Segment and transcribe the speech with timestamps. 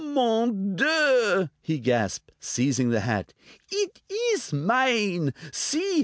[0.03, 3.35] "Mon Dieu!" he gasped, seizing the hat;
[3.71, 5.31] "eet ees mine!
[5.51, 5.99] See!